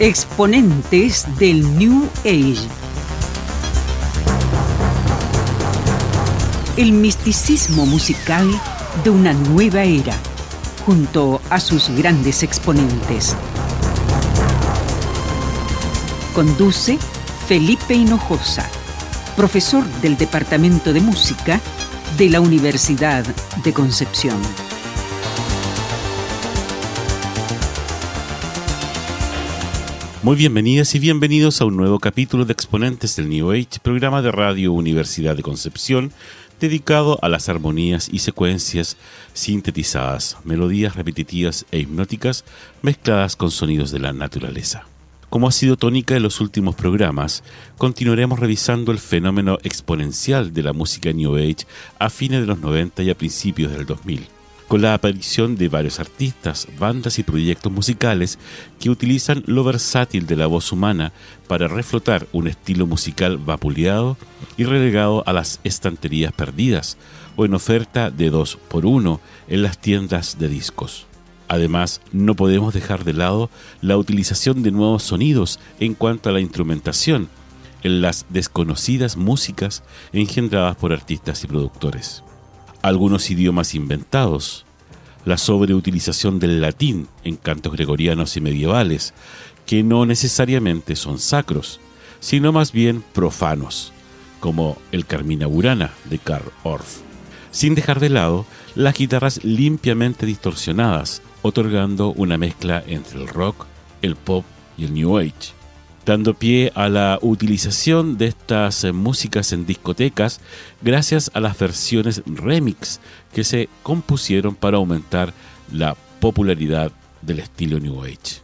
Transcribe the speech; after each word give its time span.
Exponentes 0.00 1.26
del 1.40 1.76
New 1.76 2.08
Age. 2.20 2.68
El 6.76 6.92
misticismo 6.92 7.84
musical 7.84 8.48
de 9.02 9.10
una 9.10 9.32
nueva 9.32 9.82
era, 9.82 10.14
junto 10.86 11.40
a 11.50 11.58
sus 11.58 11.88
grandes 11.90 12.44
exponentes. 12.44 13.34
Conduce 16.32 16.96
Felipe 17.48 17.94
Hinojosa, 17.94 18.70
profesor 19.34 19.84
del 20.00 20.16
Departamento 20.16 20.92
de 20.92 21.00
Música 21.00 21.60
de 22.16 22.30
la 22.30 22.40
Universidad 22.40 23.24
de 23.64 23.72
Concepción. 23.72 24.38
Muy 30.28 30.36
bienvenidas 30.36 30.94
y 30.94 30.98
bienvenidos 30.98 31.62
a 31.62 31.64
un 31.64 31.78
nuevo 31.78 32.00
capítulo 32.00 32.44
de 32.44 32.52
Exponentes 32.52 33.16
del 33.16 33.30
New 33.30 33.50
Age, 33.50 33.80
programa 33.82 34.20
de 34.20 34.30
Radio 34.30 34.74
Universidad 34.74 35.34
de 35.34 35.42
Concepción, 35.42 36.12
dedicado 36.60 37.18
a 37.22 37.30
las 37.30 37.48
armonías 37.48 38.10
y 38.12 38.18
secuencias 38.18 38.98
sintetizadas, 39.32 40.36
melodías 40.44 40.96
repetitivas 40.96 41.64
e 41.70 41.78
hipnóticas 41.78 42.44
mezcladas 42.82 43.36
con 43.36 43.50
sonidos 43.50 43.90
de 43.90 44.00
la 44.00 44.12
naturaleza. 44.12 44.84
Como 45.30 45.48
ha 45.48 45.50
sido 45.50 45.78
tónica 45.78 46.14
en 46.14 46.24
los 46.24 46.42
últimos 46.42 46.74
programas, 46.74 47.42
continuaremos 47.78 48.38
revisando 48.38 48.92
el 48.92 48.98
fenómeno 48.98 49.56
exponencial 49.62 50.52
de 50.52 50.62
la 50.62 50.74
música 50.74 51.10
New 51.10 51.36
Age 51.36 51.66
a 51.98 52.10
fines 52.10 52.42
de 52.42 52.46
los 52.46 52.58
90 52.58 53.02
y 53.02 53.08
a 53.08 53.16
principios 53.16 53.72
del 53.72 53.86
2000 53.86 54.28
con 54.68 54.82
la 54.82 54.92
aparición 54.92 55.56
de 55.56 55.68
varios 55.68 55.98
artistas, 55.98 56.68
bandas 56.78 57.18
y 57.18 57.22
proyectos 57.22 57.72
musicales 57.72 58.38
que 58.78 58.90
utilizan 58.90 59.42
lo 59.46 59.64
versátil 59.64 60.26
de 60.26 60.36
la 60.36 60.46
voz 60.46 60.70
humana 60.70 61.12
para 61.48 61.68
reflotar 61.68 62.28
un 62.32 62.46
estilo 62.46 62.86
musical 62.86 63.38
vapuleado 63.38 64.18
y 64.58 64.64
relegado 64.64 65.24
a 65.26 65.32
las 65.32 65.58
estanterías 65.64 66.32
perdidas 66.34 66.98
o 67.36 67.46
en 67.46 67.54
oferta 67.54 68.10
de 68.10 68.28
dos 68.28 68.58
por 68.68 68.84
uno 68.84 69.20
en 69.48 69.62
las 69.62 69.78
tiendas 69.78 70.38
de 70.38 70.48
discos. 70.48 71.06
Además, 71.48 72.02
no 72.12 72.34
podemos 72.34 72.74
dejar 72.74 73.04
de 73.04 73.14
lado 73.14 73.48
la 73.80 73.96
utilización 73.96 74.62
de 74.62 74.70
nuevos 74.70 75.02
sonidos 75.02 75.58
en 75.80 75.94
cuanto 75.94 76.28
a 76.28 76.32
la 76.32 76.40
instrumentación 76.40 77.30
en 77.82 78.02
las 78.02 78.26
desconocidas 78.28 79.16
músicas 79.16 79.82
engendradas 80.12 80.76
por 80.76 80.92
artistas 80.92 81.42
y 81.44 81.46
productores 81.46 82.22
algunos 82.82 83.30
idiomas 83.30 83.74
inventados, 83.74 84.64
la 85.24 85.38
sobreutilización 85.38 86.38
del 86.38 86.60
latín 86.60 87.08
en 87.24 87.36
cantos 87.36 87.72
gregorianos 87.72 88.36
y 88.36 88.40
medievales, 88.40 89.14
que 89.66 89.82
no 89.82 90.06
necesariamente 90.06 90.96
son 90.96 91.18
sacros, 91.18 91.80
sino 92.20 92.52
más 92.52 92.72
bien 92.72 93.04
profanos, 93.12 93.92
como 94.40 94.78
el 94.92 95.04
Carmina 95.06 95.46
Burana 95.46 95.92
de 96.04 96.18
Karl 96.18 96.50
Orff, 96.62 97.00
sin 97.50 97.74
dejar 97.74 98.00
de 98.00 98.08
lado 98.08 98.46
las 98.74 98.94
guitarras 98.94 99.44
limpiamente 99.44 100.24
distorsionadas, 100.24 101.22
otorgando 101.42 102.12
una 102.12 102.38
mezcla 102.38 102.82
entre 102.86 103.20
el 103.20 103.28
rock, 103.28 103.66
el 104.02 104.16
pop 104.16 104.44
y 104.76 104.84
el 104.84 104.94
new 104.94 105.18
age 105.18 105.57
dando 106.08 106.32
pie 106.32 106.72
a 106.74 106.88
la 106.88 107.18
utilización 107.20 108.16
de 108.16 108.28
estas 108.28 108.82
eh, 108.82 108.92
músicas 108.92 109.52
en 109.52 109.66
discotecas 109.66 110.40
gracias 110.80 111.30
a 111.34 111.40
las 111.40 111.58
versiones 111.58 112.22
remix 112.24 112.98
que 113.34 113.44
se 113.44 113.68
compusieron 113.82 114.54
para 114.54 114.78
aumentar 114.78 115.34
la 115.70 115.94
popularidad 116.18 116.92
del 117.20 117.40
estilo 117.40 117.78
New 117.78 118.02
Age. 118.02 118.40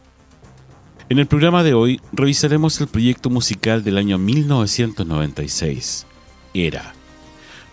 En 1.09 1.17
el 1.17 1.25
programa 1.25 1.63
de 1.63 1.73
hoy 1.73 1.99
revisaremos 2.13 2.79
el 2.81 2.87
proyecto 2.87 3.31
musical 3.31 3.83
del 3.83 3.97
año 3.97 4.19
1996, 4.19 6.05
ERA, 6.53 6.93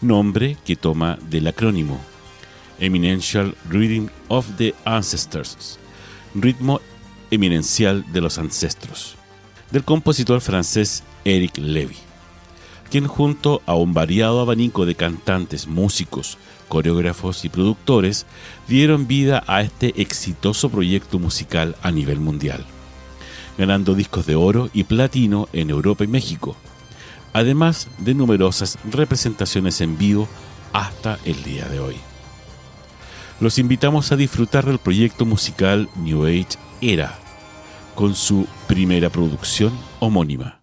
nombre 0.00 0.56
que 0.64 0.74
toma 0.74 1.18
del 1.28 1.48
acrónimo 1.48 2.00
Eminential 2.80 3.54
Reading 3.68 4.08
of 4.28 4.46
the 4.56 4.74
Ancestors, 4.86 5.78
ritmo 6.34 6.80
eminencial 7.30 8.10
de 8.10 8.22
los 8.22 8.38
ancestros 8.38 9.18
del 9.72 9.84
compositor 9.84 10.40
francés 10.40 11.02
Eric 11.24 11.56
Levy, 11.56 11.96
quien 12.90 13.06
junto 13.06 13.62
a 13.64 13.74
un 13.74 13.94
variado 13.94 14.40
abanico 14.40 14.84
de 14.84 14.94
cantantes, 14.94 15.66
músicos, 15.66 16.36
coreógrafos 16.68 17.44
y 17.44 17.48
productores 17.48 18.26
dieron 18.68 19.06
vida 19.06 19.42
a 19.46 19.62
este 19.62 20.00
exitoso 20.00 20.68
proyecto 20.68 21.18
musical 21.18 21.74
a 21.82 21.90
nivel 21.90 22.20
mundial, 22.20 22.64
ganando 23.56 23.94
discos 23.94 24.26
de 24.26 24.36
oro 24.36 24.68
y 24.74 24.84
platino 24.84 25.48
en 25.54 25.70
Europa 25.70 26.04
y 26.04 26.06
México, 26.08 26.54
además 27.32 27.88
de 27.98 28.14
numerosas 28.14 28.78
representaciones 28.90 29.80
en 29.80 29.96
vivo 29.96 30.28
hasta 30.74 31.18
el 31.24 31.42
día 31.42 31.66
de 31.68 31.80
hoy. 31.80 31.96
Los 33.40 33.58
invitamos 33.58 34.12
a 34.12 34.16
disfrutar 34.16 34.66
del 34.66 34.78
proyecto 34.78 35.24
musical 35.24 35.88
New 35.96 36.26
Age 36.26 36.58
Era, 36.80 37.18
con 37.94 38.14
su 38.14 38.46
primera 38.66 39.10
producción 39.10 39.72
homónima. 40.00 40.62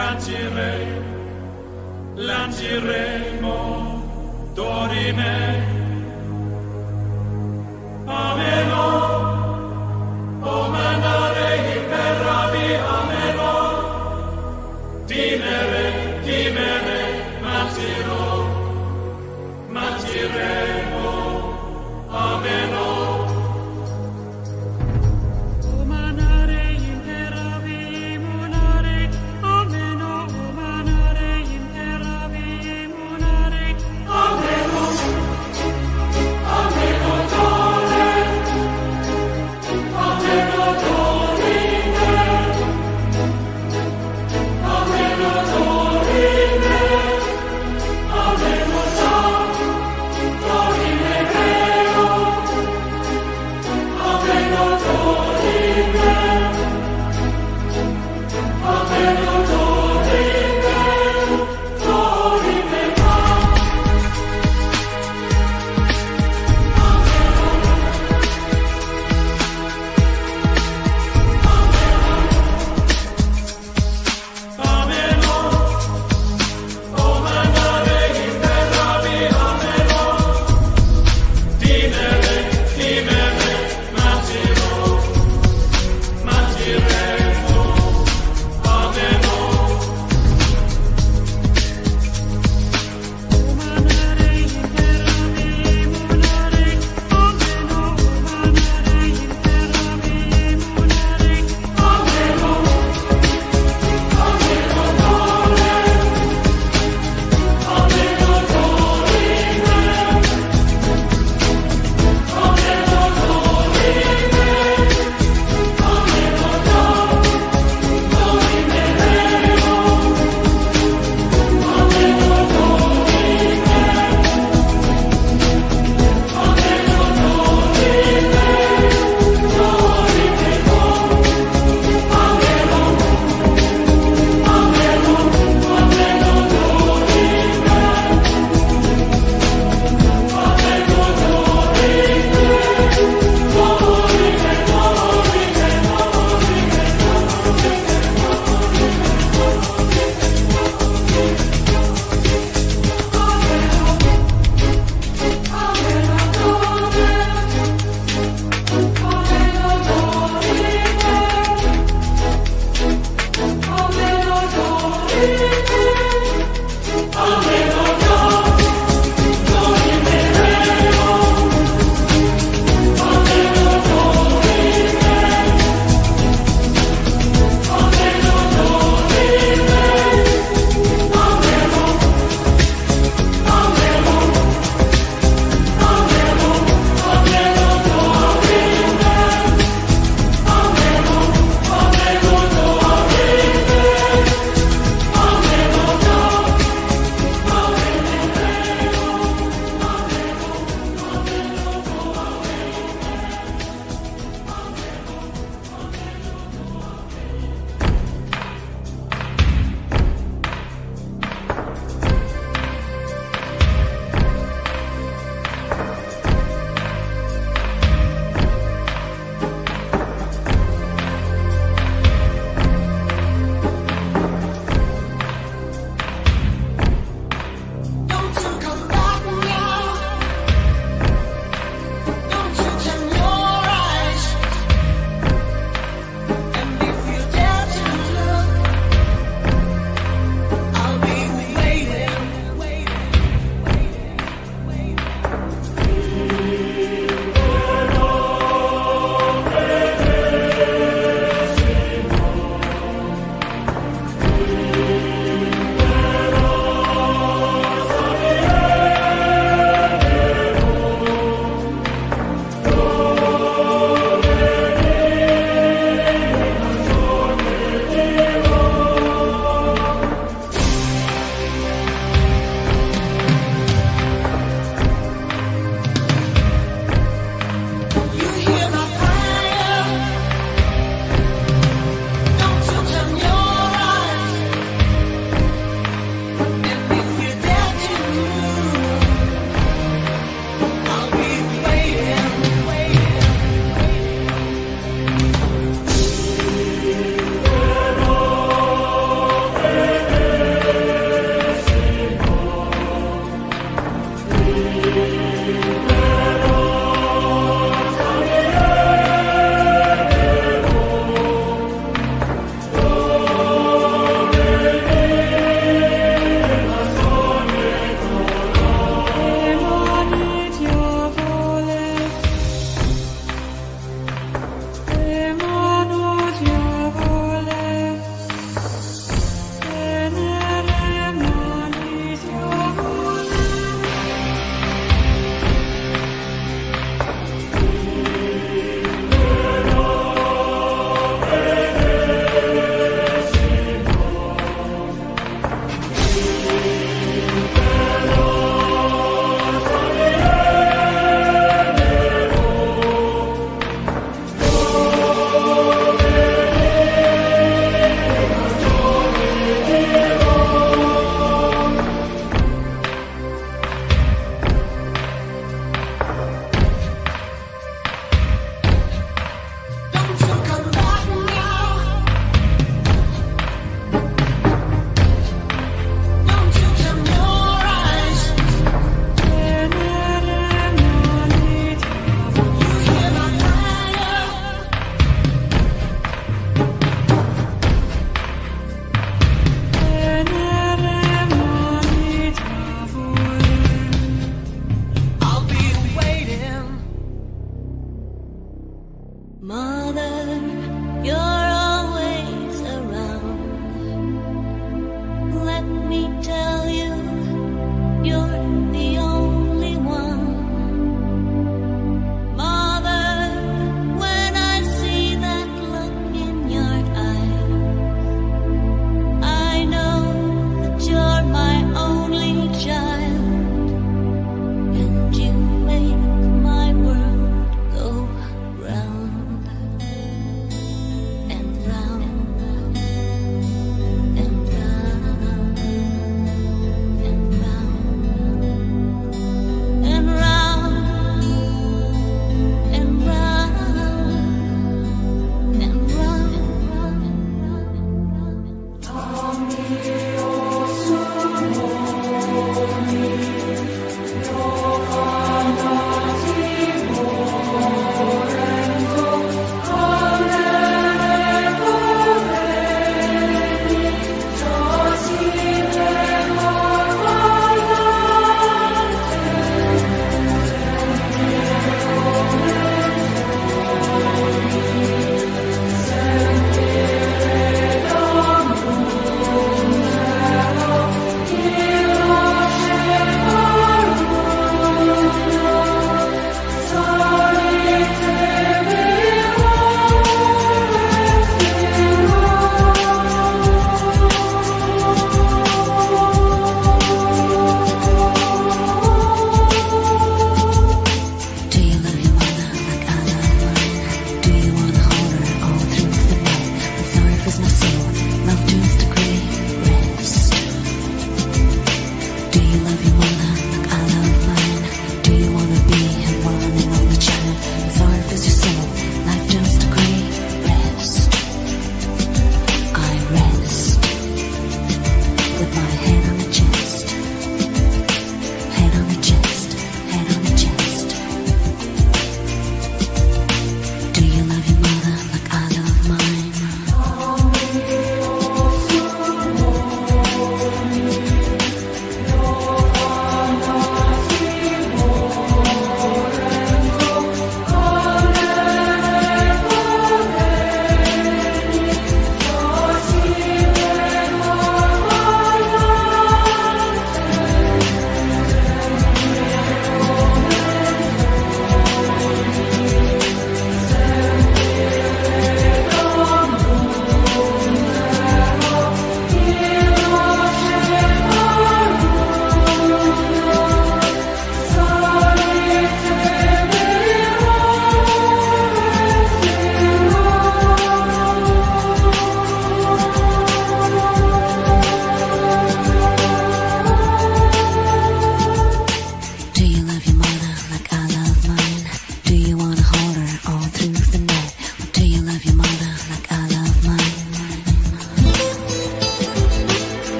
langiremo, 0.00 1.02
langiremo, 2.16 3.56
dorime. 4.54 5.69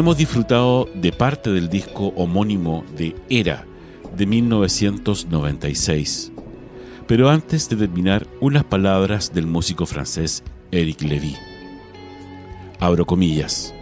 Hemos 0.00 0.16
disfrutado 0.16 0.88
de 0.94 1.12
parte 1.12 1.50
del 1.50 1.68
disco 1.68 2.14
homónimo 2.16 2.86
de 2.96 3.14
Era 3.28 3.66
de 4.16 4.24
1996. 4.24 6.32
Pero 7.06 7.28
antes 7.28 7.68
de 7.68 7.76
terminar, 7.76 8.26
unas 8.40 8.64
palabras 8.64 9.34
del 9.34 9.46
músico 9.46 9.84
francés 9.84 10.42
Eric 10.70 11.02
Levy. 11.02 11.36
Abro 12.78 13.04
comillas. 13.04 13.74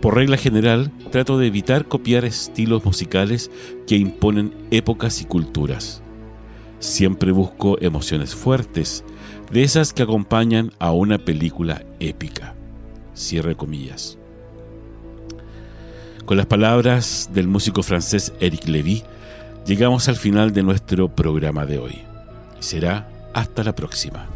Por 0.00 0.14
regla 0.14 0.36
general, 0.36 0.92
trato 1.10 1.36
de 1.36 1.48
evitar 1.48 1.88
copiar 1.88 2.24
estilos 2.24 2.84
musicales 2.84 3.50
que 3.88 3.96
imponen 3.96 4.54
épocas 4.70 5.20
y 5.20 5.24
culturas. 5.24 6.00
Siempre 6.78 7.32
busco 7.32 7.76
emociones 7.80 8.36
fuertes, 8.36 9.04
de 9.50 9.64
esas 9.64 9.92
que 9.92 10.04
acompañan 10.04 10.70
a 10.78 10.92
una 10.92 11.18
película 11.18 11.84
épica. 11.98 12.54
Cierre 13.14 13.56
comillas. 13.56 14.16
Con 16.24 16.38
las 16.38 16.46
palabras 16.46 17.28
del 17.34 17.48
músico 17.48 17.82
francés 17.82 18.32
Eric 18.40 18.66
Levy, 18.66 19.02
llegamos 19.66 20.08
al 20.08 20.16
final 20.16 20.54
de 20.54 20.62
nuestro 20.62 21.08
programa 21.08 21.66
de 21.66 21.78
hoy. 21.78 22.02
Será 22.60 23.06
hasta 23.34 23.62
la 23.62 23.74
próxima. 23.74 24.26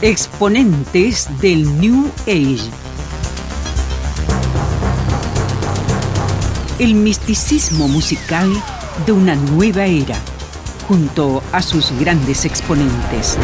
Exponentes 0.00 1.28
del 1.40 1.78
New 1.78 2.10
Age. 2.22 2.68
El 6.80 6.96
misticismo 6.96 7.86
musical 7.86 8.50
de 9.06 9.12
una 9.12 9.36
nueva 9.36 9.86
era, 9.86 10.18
junto 10.88 11.42
a 11.52 11.62
sus 11.62 11.92
grandes 11.98 12.44
exponentes. 12.44 13.38